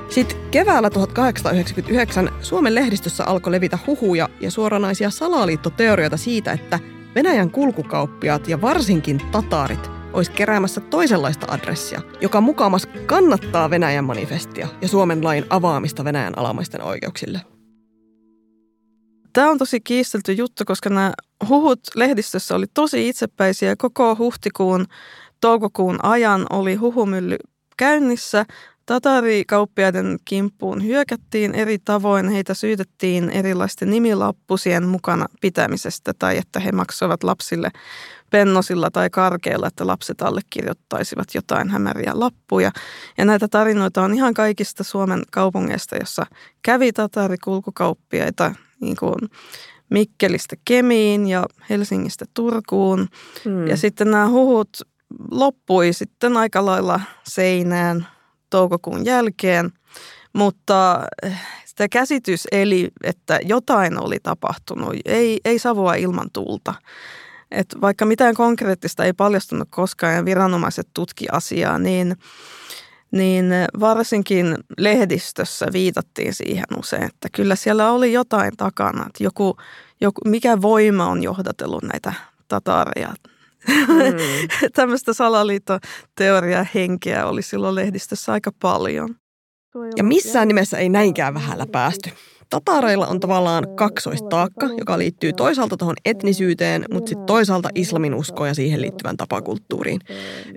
[0.10, 6.80] Sitten keväällä 1899 Suomen lehdistössä alkoi levitä huhuja ja suoranaisia salaliittoteorioita siitä, että
[7.16, 14.88] Venäjän kulkukauppiaat ja varsinkin tataarit olisi keräämässä toisenlaista adressia, joka mukamas kannattaa Venäjän manifestia ja
[14.88, 17.51] Suomen lain avaamista Venäjän alamaisten oikeuksille.
[19.34, 21.14] Tämä on tosi kiistelty juttu, koska nämä
[21.50, 23.76] huhut lehdistössä oli tosi itsepäisiä.
[23.76, 24.86] Koko huhtikuun,
[25.42, 27.38] toukokuun ajan oli huhumylly
[27.78, 28.46] käynnissä.
[28.86, 32.30] Tatarikauppiaiden kimppuun hyökättiin eri tavoin.
[32.30, 37.70] Heitä syytettiin erilaisten nimilappusien mukana pitämisestä tai että he maksoivat lapsille
[38.30, 42.72] pennosilla tai karkeilla, että lapset allekirjoittaisivat jotain hämäriä lappuja.
[43.18, 46.26] Ja näitä tarinoita on ihan kaikista Suomen kaupungeista, jossa
[46.62, 49.30] kävi tatarikulkukauppiaita niin kuin
[49.90, 53.08] Mikkelistä Kemiin ja Helsingistä Turkuun.
[53.46, 53.68] Hmm.
[53.68, 54.70] Ja sitten nämä huhut
[55.32, 58.08] loppui sitten aika lailla seinään
[58.50, 59.72] toukokuun jälkeen.
[60.34, 66.74] Mutta eh, sitä käsitys eli, että jotain oli tapahtunut, ei, ei savua ilman tulta.
[67.52, 72.16] Et vaikka mitään konkreettista ei paljastunut koskaan ja viranomaiset tutki asiaa, niin,
[73.12, 73.46] niin
[73.80, 79.58] varsinkin lehdistössä viitattiin siihen usein, että kyllä siellä oli jotain takana, että joku,
[80.02, 82.14] joku, mikä voima on johdatellut näitä
[82.48, 83.14] tatareja.
[83.68, 84.70] Mm.
[84.76, 89.16] Tämmöistä salaliittoteoriaa henkeä oli silloin lehdistössä aika paljon.
[89.98, 92.10] Ja missään nimessä ei näinkään vähällä päästy.
[92.52, 98.54] Tataareilla on tavallaan kaksoistaakka, joka liittyy toisaalta tuohon etnisyyteen, mutta sitten toisaalta islamin uskoon ja
[98.54, 100.00] siihen liittyvän tapakulttuuriin.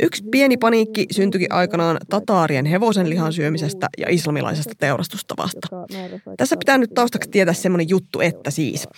[0.02, 5.68] Yksi pieni paniikki syntyikin aikanaan tataarien hevosen lihan syömisestä ja islamilaisesta teurastustavasta.
[6.36, 8.88] Tässä pitää nyt taustaksi tietää semmoinen juttu, että siis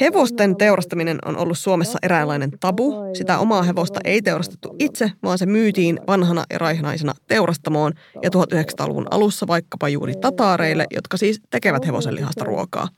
[0.00, 2.94] Hevosten teurastaminen on ollut Suomessa eräänlainen tabu.
[3.14, 9.06] Sitä omaa hevosta ei teurastettu itse, vaan se myytiin vanhana ja raihnaisena teurastamoon ja 1900-luvun
[9.10, 12.88] alussa vaikkapa juuri tataareille, jotka siis tekevät hevosen lihasta ruokaa.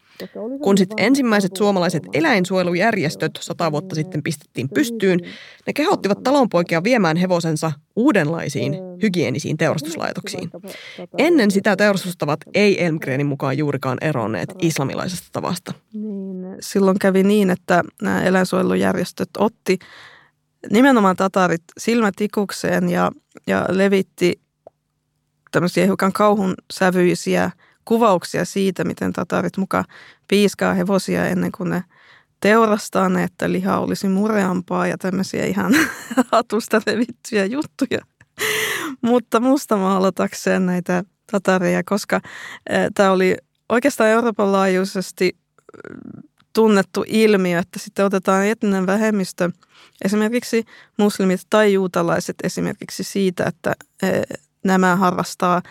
[0.62, 5.20] Kun sitten ensimmäiset suomalaiset eläinsuojelujärjestöt sata vuotta sitten pistettiin pystyyn,
[5.66, 10.51] ne kehottivat talonpoikia viemään hevosensa uudenlaisiin hygienisiin teurastuslaitoksiin.
[11.18, 15.75] Ennen sitä teurastustavat ei Elmgrenin mukaan juurikaan eronneet islamilaisesta tavasta.
[15.94, 19.79] Niin, silloin kävi niin, että nämä eläinsuojelujärjestöt otti
[20.70, 23.11] nimenomaan tatarit silmätikukseen ja,
[23.46, 24.40] ja levitti
[25.51, 27.51] tämmöisiä hiukan kauhun sävyisiä
[27.85, 29.85] kuvauksia siitä, miten tatarit mukaan
[30.29, 31.85] piiskaa hevosia ennen kuin ne
[32.40, 35.75] teurastaa ne, että liha olisi mureampaa ja tämmöisiä ihan
[36.33, 38.01] hatusta revittyjä juttuja.
[39.03, 42.21] Mutta musta maalatakseen näitä tatareja, koska
[42.95, 43.37] tämä oli
[43.68, 45.37] oikeastaan Euroopan laajuisesti
[46.53, 49.51] tunnettu ilmiö, että sitten otetaan etninen vähemmistö,
[50.05, 50.64] esimerkiksi
[50.99, 53.75] muslimit tai juutalaiset esimerkiksi siitä, että
[54.64, 55.62] nämä harrastaa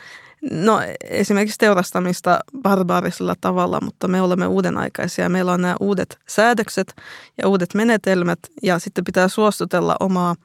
[0.51, 5.30] No esimerkiksi teurastamista barbaarisella tavalla, mutta me olemme uudenaikaisia.
[5.30, 6.95] Meillä on nämä uudet säädökset
[7.41, 10.36] ja uudet menetelmät ja sitten pitää suostutella omaa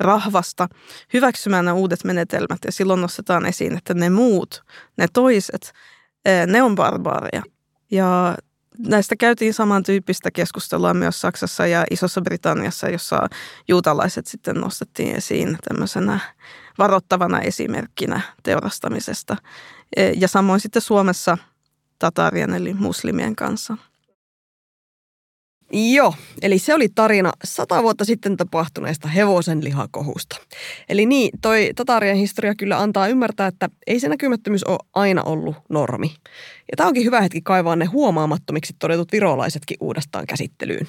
[0.00, 0.68] rahvasta
[1.12, 4.64] hyväksymään nämä uudet menetelmät ja silloin nostetaan esiin, että ne muut,
[4.98, 5.72] ne toiset,
[6.46, 7.42] ne on barbaareja.
[7.90, 8.36] Ja
[8.78, 13.28] näistä käytiin samantyyppistä keskustelua myös Saksassa ja Isossa Britanniassa, jossa
[13.68, 16.20] juutalaiset sitten nostettiin esiin tämmöisenä
[16.78, 19.36] varoittavana esimerkkinä teurastamisesta.
[19.96, 21.38] E, ja samoin sitten Suomessa
[21.98, 23.76] tatarien eli muslimien kanssa.
[25.72, 30.36] Joo, eli se oli tarina sata vuotta sitten tapahtuneesta hevosen lihakohusta.
[30.88, 35.56] Eli niin, toi tatarien historia kyllä antaa ymmärtää, että ei se näkymättömyys ole aina ollut
[35.68, 36.14] normi.
[36.70, 40.86] Ja tämä onkin hyvä hetki kaivaa ne huomaamattomiksi todetut virolaisetkin uudestaan käsittelyyn.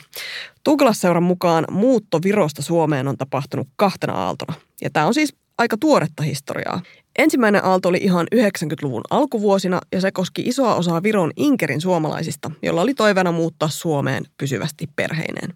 [0.69, 4.53] Douglas-seuran mukaan muutto Virosta Suomeen on tapahtunut kahtena aaltona.
[4.81, 6.81] Ja tämä on siis aika tuoretta historiaa.
[7.19, 12.81] Ensimmäinen aalto oli ihan 90-luvun alkuvuosina ja se koski isoa osaa Viron Inkerin suomalaisista, jolla
[12.81, 15.53] oli toiveena muuttaa Suomeen pysyvästi perheineen.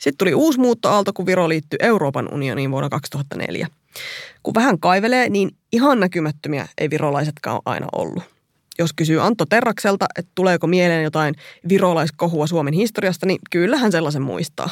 [0.00, 3.66] Sitten tuli uusi muuttoaalto, kun Viro liittyi Euroopan unioniin vuonna 2004.
[4.42, 8.33] Kun vähän kaivelee, niin ihan näkymättömiä ei virolaisetkaan aina ollut.
[8.78, 11.34] Jos kysyy Antto Terrakselta, että tuleeko mieleen jotain
[11.68, 14.70] virolaiskohua Suomen historiasta, niin kyllähän sellaisen muistaa.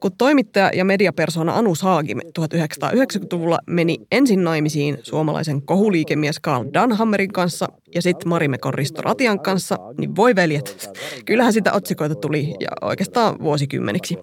[0.00, 7.66] Kun toimittaja ja mediapersona Anu Saagim 1990-luvulla meni ensin naimisiin suomalaisen kohuliikemies Karl Danhammerin kanssa
[7.94, 10.90] ja sitten Marimekon Risto Ratian kanssa, niin voi veljet,
[11.26, 14.16] kyllähän sitä otsikoita tuli ja oikeastaan vuosikymmeniksi.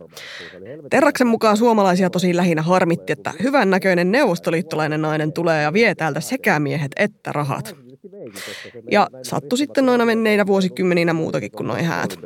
[0.90, 6.22] Terraksen mukaan suomalaisia tosi lähinnä harmitti, että hyvän näköinen neuvostoliittolainen nainen tulee ja vie täältä
[6.22, 7.87] sekä miehet että rahat.
[8.92, 12.20] Ja sattui sitten noina menneinä vuosikymmeninä muutakin kuin noin häät.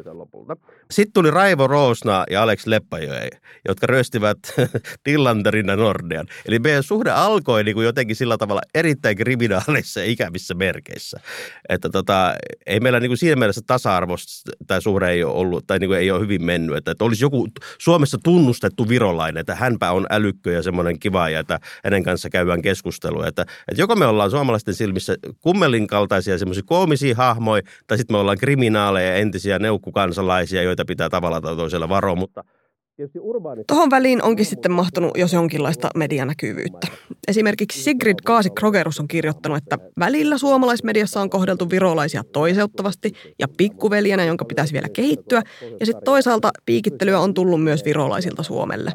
[0.91, 3.30] Sitten tuli Raivo Roosna ja Alex Leppäjoe,
[3.67, 4.38] jotka röstivät
[5.04, 6.27] Tillanderin ja Nordean.
[6.45, 11.19] Eli meidän suhde alkoi niin kuin jotenkin sillä tavalla erittäin kriminaaleissa ja ikävissä merkeissä.
[11.69, 12.34] Että tota,
[12.65, 15.99] ei meillä niin kuin siinä mielessä tasa-arvosta tai suhde ei ole ollut, tai niin kuin
[15.99, 16.77] ei ole hyvin mennyt.
[16.77, 21.39] Että, että olisi joku Suomessa tunnustettu virolainen, että hänpä on älykkö ja semmoinen kiva ja
[21.39, 23.27] että hänen kanssa käydään keskustelua.
[23.27, 28.19] Että, että joko me ollaan suomalaisten silmissä kummelin kaltaisia semmoisia koomisia hahmoja, tai sitten me
[28.19, 32.43] ollaan kriminaaleja, entisiä neukkukansalaisia, joita pitää tavalla tai toisella varoa, mutta
[33.67, 36.87] Tuohon väliin onkin sitten mahtunut jos jonkinlaista medianäkyvyyttä.
[37.27, 44.25] Esimerkiksi Sigrid Kaasi Krogerus on kirjoittanut, että välillä suomalaismediassa on kohdeltu virolaisia toiseuttavasti ja pikkuveljenä,
[44.25, 45.41] jonka pitäisi vielä kehittyä,
[45.79, 48.91] ja sitten toisaalta piikittelyä on tullut myös virolaisilta Suomelle.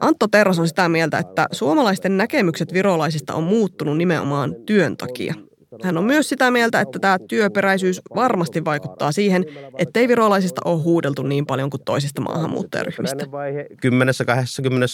[0.00, 5.34] Antto Terras on sitä mieltä, että suomalaisten näkemykset virolaisista on muuttunut nimenomaan työn takia.
[5.82, 9.44] Hän on myös sitä mieltä, että tämä työperäisyys varmasti vaikuttaa siihen,
[9.78, 13.26] ettei virolaisista ole huudeltu niin paljon kuin toisista maahanmuuttajaryhmistä.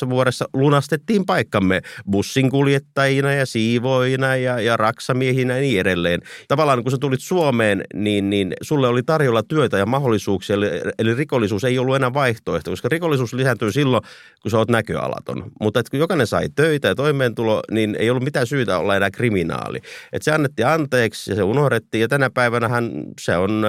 [0.06, 6.20] 10-20 vuodessa lunastettiin paikkamme bussinkuljettajina ja siivoina ja, ja raksamiehinä ja niin edelleen.
[6.48, 10.66] Tavallaan kun sä tulit Suomeen, niin, niin sulle oli tarjolla työtä ja mahdollisuuksia, eli,
[10.98, 14.02] eli rikollisuus ei ollut enää vaihtoehto, koska rikollisuus lisääntyy silloin,
[14.42, 15.50] kun sä oot näköalaton.
[15.60, 19.10] Mutta että kun jokainen sai töitä ja toimeentulo, niin ei ollut mitään syytä olla enää
[19.10, 19.78] kriminaali.
[20.12, 22.68] Että se annettiin anteeksi ja se unohdettiin ja tänä päivänä
[23.20, 23.64] se on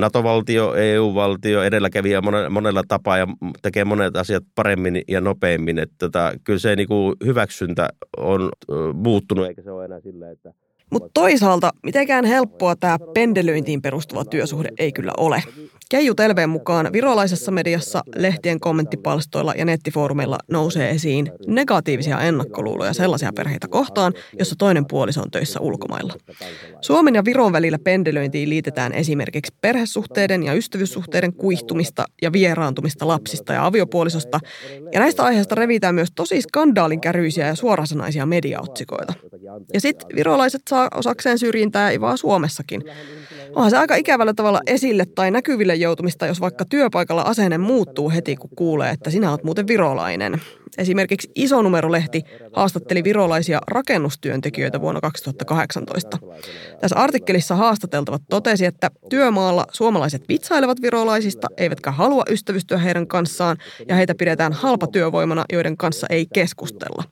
[0.00, 3.26] NATO-valtio, EU-valtio, edelläkävijä monella tapaa ja
[3.62, 5.78] tekee monet asiat paremmin ja nopeammin.
[5.78, 8.50] Että tota, kyllä se niin kuin hyväksyntä on
[8.94, 10.54] muuttunut, eikä se ole enää sillä, että
[10.90, 15.42] mutta toisaalta mitenkään helppoa tämä pendelöintiin perustuva työsuhde ei kyllä ole.
[15.88, 23.68] Keiju Telveen mukaan virolaisessa mediassa, lehtien kommenttipalstoilla ja nettifoorumeilla nousee esiin negatiivisia ennakkoluuloja sellaisia perheitä
[23.68, 26.14] kohtaan, jossa toinen puoliso on töissä ulkomailla.
[26.80, 33.66] Suomen ja Viron välillä pendelöintiin liitetään esimerkiksi perhesuhteiden ja ystävyyssuhteiden kuihtumista ja vieraantumista lapsista ja
[33.66, 34.40] aviopuolisosta,
[34.92, 39.12] ja näistä aiheista revitään myös tosi skandaalinkäryisiä ja suorasanaisia mediaotsikoita.
[39.74, 42.84] Ja sitten virolaiset saa osakseen syrjintää ei vaan Suomessakin.
[43.54, 48.36] Onhan se aika ikävällä tavalla esille tai näkyville joutumista, jos vaikka työpaikalla asenne muuttuu heti,
[48.36, 50.40] kun kuulee, että sinä olet muuten virolainen.
[50.78, 56.18] Esimerkiksi Isonumerolehti haastatteli virolaisia rakennustyöntekijöitä vuonna 2018.
[56.80, 63.56] Tässä artikkelissa haastateltavat totesi, että työmaalla suomalaiset vitsailevat virolaisista, eivätkä halua ystävystyä heidän kanssaan,
[63.88, 67.04] ja heitä pidetään halpatyövoimana, joiden kanssa ei keskustella.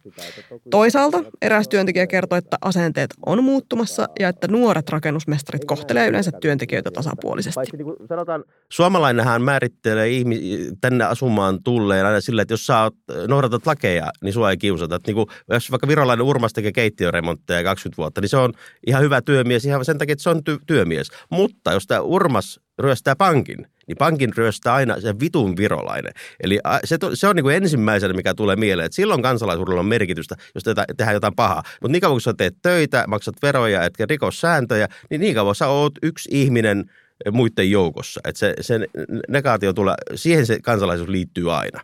[0.70, 6.90] Toisaalta eräs työntekijä kertoi, että asenteet on muuttumassa ja että nuoret rakennusmestarit kohtelee yleensä työntekijöitä
[6.90, 7.60] tasapuolisesti.
[8.08, 10.40] Sanotaan, suomalainenhan määrittelee ihmi-
[10.80, 12.94] tänne asumaan tulleen aina sillä, että jos sä oot
[13.28, 14.96] noudatat lakeja, niin sua ei kiusata.
[14.96, 18.52] Että niin kuin, jos vaikka virolainen Urmas tekee keittiöremontteja 20 vuotta, niin se on
[18.86, 21.08] ihan hyvä työmies ihan sen takia, että se on ty- työmies.
[21.30, 26.12] Mutta jos tämä Urmas ryöstää pankin, niin pankin ryöstää aina se vitun virolainen.
[26.42, 30.36] Eli se, se on niin kuin ensimmäisenä, mikä tulee mieleen, että silloin kansalaisuudella on merkitystä,
[30.54, 31.62] jos te, tehdään jotain pahaa.
[31.82, 35.68] Mutta niin kauan kun sä teet töitä, maksat veroja, etkä rikossääntöjä, niin niin kauan sä
[35.68, 36.90] oot yksi ihminen
[37.32, 38.20] muiden joukossa.
[38.24, 38.80] Että se, se
[39.28, 41.80] negaatio tulee, siihen se kansalaisuus liittyy aina.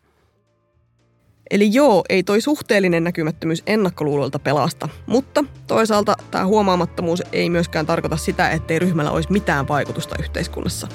[1.51, 8.17] Eli joo, ei toi suhteellinen näkymättömyys ennakkoluulolta pelasta, mutta toisaalta tämä huomaamattomuus ei myöskään tarkoita
[8.17, 10.89] sitä, ettei ryhmällä olisi mitään vaikutusta yhteiskunnassa.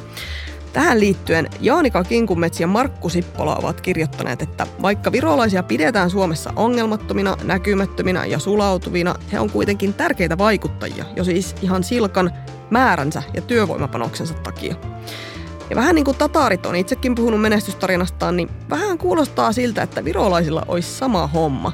[0.73, 7.37] Tähän liittyen Jaanika Kinkumetsi ja Markku Sippola ovat kirjoittaneet, että vaikka virolaisia pidetään Suomessa ongelmattomina,
[7.43, 12.31] näkymättöminä ja sulautuvina, he on kuitenkin tärkeitä vaikuttajia, jo siis ihan silkan
[12.69, 14.75] määränsä ja työvoimapanoksensa takia.
[15.69, 20.65] Ja vähän niin kuin tataarit on itsekin puhunut menestystarinastaan, niin vähän kuulostaa siltä, että virolaisilla
[20.67, 21.71] olisi sama homma.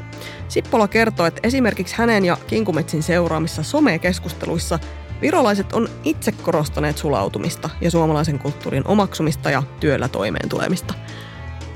[0.48, 4.80] Sippola kertoo, että esimerkiksi hänen ja Kinkumetsin seuraamissa somekeskusteluissa
[5.22, 10.94] virolaiset on itse korostaneet sulautumista ja suomalaisen kulttuurin omaksumista ja työllä toimeen tulemista.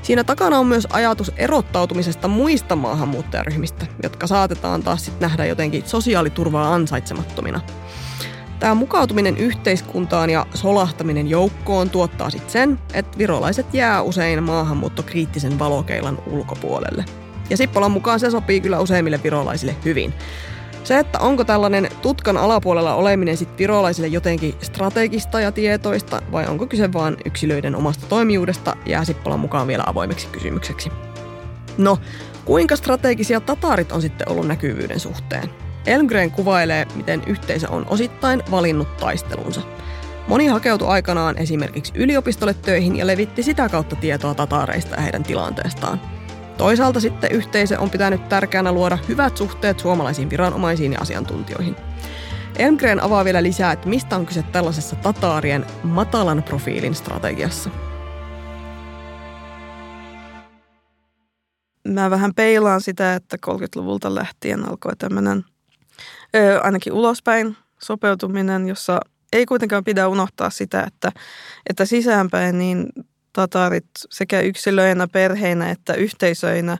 [0.02, 6.74] Siinä takana on myös ajatus erottautumisesta muista maahanmuuttajaryhmistä, jotka saatetaan taas sitten nähdä jotenkin sosiaaliturvaa
[6.74, 7.60] ansaitsemattomina–
[8.62, 16.18] Tämä mukautuminen yhteiskuntaan ja solahtaminen joukkoon tuottaa sitten sen, että virolaiset jää usein maahanmuuttokriittisen valokeilan
[16.26, 17.04] ulkopuolelle.
[17.50, 20.14] Ja Sippolan mukaan se sopii kyllä useimmille virolaisille hyvin.
[20.84, 26.66] Se, että onko tällainen tutkan alapuolella oleminen sitten virolaisille jotenkin strategista ja tietoista vai onko
[26.66, 30.90] kyse vain yksilöiden omasta toimijuudesta, jää Sippolan mukaan vielä avoimeksi kysymykseksi.
[31.78, 31.98] No,
[32.44, 35.50] kuinka strategisia tatarit on sitten ollut näkyvyyden suhteen?
[35.86, 39.60] Elmgren kuvailee, miten yhteisö on osittain valinnut taistelunsa.
[40.28, 46.00] Moni hakeutui aikanaan esimerkiksi yliopistolle töihin ja levitti sitä kautta tietoa tataareista ja heidän tilanteestaan.
[46.58, 51.76] Toisaalta sitten yhteisö on pitänyt tärkeänä luoda hyvät suhteet suomalaisiin viranomaisiin ja asiantuntijoihin.
[52.56, 57.70] Elmgren avaa vielä lisää, että mistä on kyse tällaisessa tataarien matalan profiilin strategiassa.
[61.88, 65.44] Mä vähän peilaan sitä, että 30-luvulta lähtien alkoi tämmöinen
[66.36, 69.00] ö, ainakin ulospäin sopeutuminen, jossa
[69.32, 71.12] ei kuitenkaan pidä unohtaa sitä, että,
[71.68, 72.86] että sisäänpäin niin
[73.32, 76.78] tatarit sekä yksilöinä, perheinä että yhteisöinä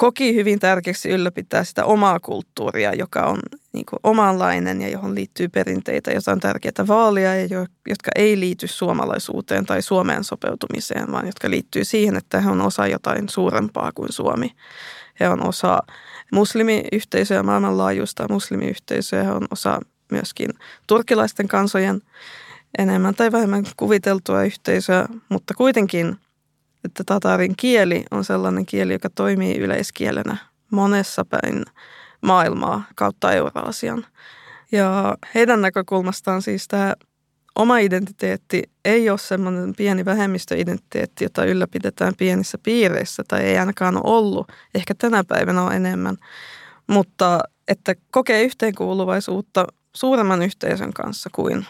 [0.00, 3.38] koki hyvin tärkeäksi ylläpitää sitä omaa kulttuuria, joka on
[3.72, 8.40] niin kuin omanlainen ja johon liittyy perinteitä, joita on tärkeää vaalia ja jo, jotka ei
[8.40, 13.92] liity suomalaisuuteen tai Suomeen sopeutumiseen, vaan jotka liittyy siihen, että he on osa jotain suurempaa
[13.94, 14.54] kuin Suomi.
[15.20, 15.78] He on osa
[16.32, 19.22] muslimiyhteisöä, maailmanlaajuista muslimiyhteisöä.
[19.22, 19.80] He on osa
[20.10, 20.50] myöskin
[20.86, 22.00] turkilaisten kansojen
[22.78, 26.16] enemmän tai vähemmän kuviteltua yhteisöä, mutta kuitenkin,
[26.84, 30.36] että tatarin kieli on sellainen kieli, joka toimii yleiskielenä
[30.70, 31.64] monessa päin
[32.20, 34.06] maailmaa kautta Euraasian.
[34.72, 36.94] Ja heidän näkökulmastaan siis tämä
[37.54, 44.02] oma identiteetti ei ole semmoinen pieni vähemmistöidentiteetti, jota ylläpidetään pienissä piireissä tai ei ainakaan ole
[44.04, 44.52] ollut.
[44.74, 46.16] Ehkä tänä päivänä on enemmän.
[46.86, 51.66] Mutta että kokee yhteenkuuluvaisuutta suuremman yhteisön kanssa kuin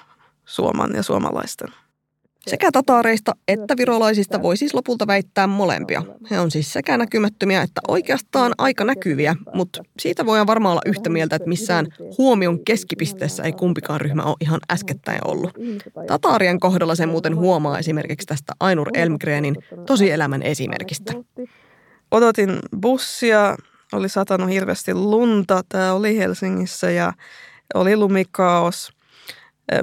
[0.51, 1.69] Suoman ja suomalaisten.
[2.47, 6.03] Sekä tataareista että virolaisista voi siis lopulta väittää molempia.
[6.31, 11.11] He on siis sekä näkymättömiä että oikeastaan aika näkyviä, mutta siitä voidaan varmaan olla yhtä
[11.11, 11.87] mieltä, että missään
[12.19, 15.51] huomion keskipisteessä ei kumpikaan ryhmä ole ihan äskettäin ollut.
[16.07, 21.13] Tataarien kohdalla sen muuten huomaa esimerkiksi tästä Ainur Elmgrenin tosielämän esimerkistä.
[22.11, 23.57] Odotin bussia,
[23.93, 25.63] oli satanut hirveästi lunta.
[25.69, 27.13] Tämä oli Helsingissä ja
[27.75, 29.00] oli lumikaos.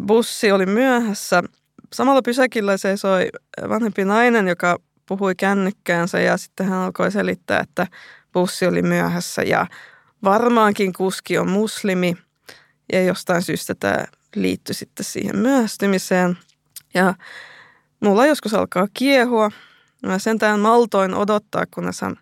[0.05, 1.43] Bussi oli myöhässä
[1.93, 3.29] samalla pysäkillä seisoi
[3.69, 7.87] vanhempi nainen, joka puhui kännykkäänsä ja sitten hän alkoi selittää, että
[8.33, 9.67] bussi oli myöhässä ja
[10.23, 12.17] varmaankin kuski on muslimi
[12.93, 16.37] ja jostain syystä tämä liittyi sitten siihen myöhästymiseen.
[16.93, 17.13] Ja
[17.99, 19.51] mulla joskus alkaa kiehua.
[20.05, 22.15] Mä sentään maltoin odottaa, kunnes hän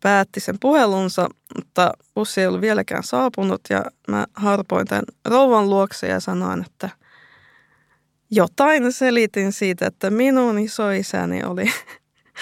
[0.00, 6.08] päätti sen puhelunsa, mutta bussi ei ollut vieläkään saapunut ja mä harpoin tämän rouvan luokse
[6.08, 6.88] ja sanoin, että
[8.30, 11.72] jotain selitin siitä, että minun isoisäni oli,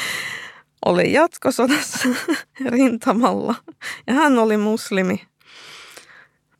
[0.87, 2.09] oli jatkosodassa
[2.71, 3.55] rintamalla
[4.07, 5.29] ja hän oli muslimi.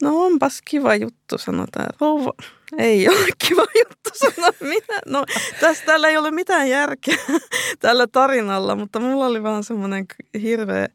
[0.03, 1.87] No onpas kiva juttu, sanotaan.
[2.01, 2.33] Rouva,
[2.79, 5.01] ei ole kiva juttu sanoa minä.
[5.07, 5.25] No
[5.61, 7.17] tässä täällä ei ole mitään järkeä
[7.81, 10.07] tällä tarinalla, mutta mulla oli vaan semmoinen
[10.43, 10.89] hirveä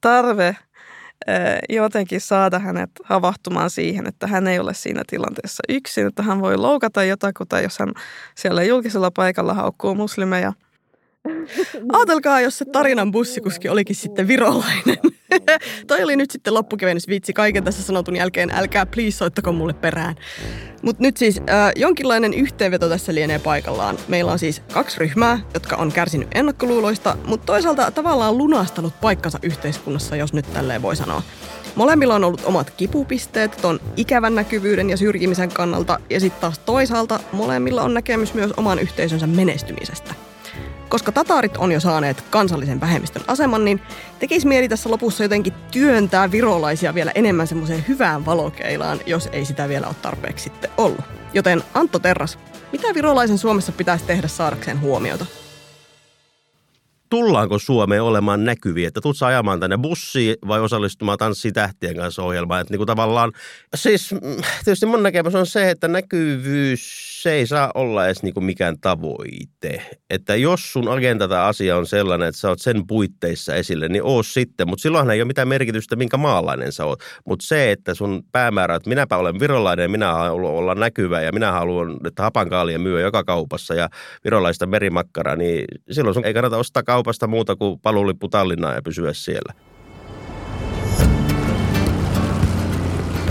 [0.00, 0.56] tarve–
[1.68, 6.56] jotenkin saada hänet havahtumaan siihen, että hän ei ole siinä tilanteessa yksin, että hän voi
[6.56, 7.92] loukata jotakuta, jos hän
[8.34, 10.52] siellä julkisella paikalla haukkuu muslimeja.
[11.92, 14.98] Ajatelkaa, jos se tarinan bussikuski olikin sitten virolainen.
[15.86, 18.50] Toi oli nyt sitten loppukevennysvitsi kaiken tässä sanotun jälkeen.
[18.50, 20.14] Älkää please soittako mulle perään.
[20.82, 23.98] Mutta nyt siis äh, jonkinlainen yhteenveto tässä lienee paikallaan.
[24.08, 30.16] Meillä on siis kaksi ryhmää, jotka on kärsinyt ennakkoluuloista, mutta toisaalta tavallaan lunastanut paikkansa yhteiskunnassa,
[30.16, 31.22] jos nyt tälleen voi sanoa.
[31.74, 37.20] Molemmilla on ollut omat kipupisteet ton ikävän näkyvyyden ja syrjimisen kannalta, ja sitten taas toisaalta
[37.32, 40.14] molemmilla on näkemys myös oman yhteisönsä menestymisestä.
[40.90, 43.82] Koska tataarit on jo saaneet kansallisen vähemmistön aseman, niin
[44.18, 49.68] tekisi mieli tässä lopussa jotenkin työntää virolaisia vielä enemmän semmoiseen hyvään valokeilaan, jos ei sitä
[49.68, 51.04] vielä ole tarpeeksi sitten ollut.
[51.34, 52.38] Joten Antto Terras,
[52.72, 55.26] mitä virolaisen Suomessa pitäisi tehdä saadakseen huomiota?
[57.10, 62.60] Tullaanko Suomeen olemaan näkyviä, että tuutko ajamaan tänne bussiin vai osallistumaan Tanssii tähtien kanssa ohjelmaan.
[62.60, 63.32] Että niin kuin tavallaan,
[63.74, 64.20] siis mm,
[64.64, 68.80] tietysti mun näkemys on se, että näkyvyys se ei saa olla edes niin kuin mikään
[68.80, 69.82] tavoite.
[70.10, 74.02] Että jos sun agenda tai asia on sellainen, että sä oot sen puitteissa esille, niin
[74.02, 74.68] oo sitten.
[74.68, 77.00] Mutta silloinhan ei ole mitään merkitystä, minkä maalainen sä oot.
[77.26, 81.52] Mutta se, että sun päämäärä, että minäpä olen virolainen minä haluan olla näkyvä ja minä
[81.52, 83.88] haluan, että hapankaalia myy joka kaupassa ja
[84.24, 89.12] virolaista merimakkaraa, niin silloin sun ei kannata ostaa kaupasta muuta kuin paluulippu Tallinnaan ja pysyä
[89.12, 89.52] siellä.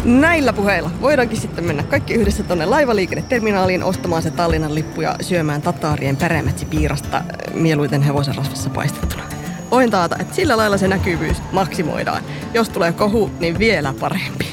[0.05, 5.61] Näillä puheilla voidaankin sitten mennä kaikki yhdessä tuonne laivaliikenneterminaaliin ostamaan se Tallinnan lippu ja syömään
[5.61, 9.23] tataarien päremätsi piirasta äh, mieluiten hevosen rasvassa paistettuna.
[9.71, 12.23] Voin taata, että sillä lailla se näkyvyys maksimoidaan.
[12.53, 14.47] Jos tulee kohu, niin vielä parempi.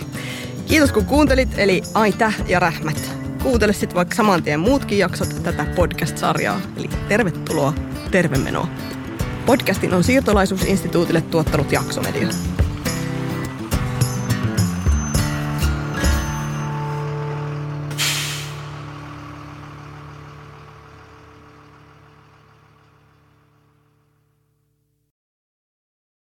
[0.66, 3.12] Kiitos kun kuuntelit, eli Aita ja Rähmät.
[3.42, 7.72] Kuuntele sitten vaikka saman tien muutkin jaksot tätä podcast-sarjaa, eli tervetuloa,
[8.10, 8.68] tervemenoa.
[9.47, 12.28] Podcastin on Siirtolaisuusinstituutille tuottanut Jaksomedia.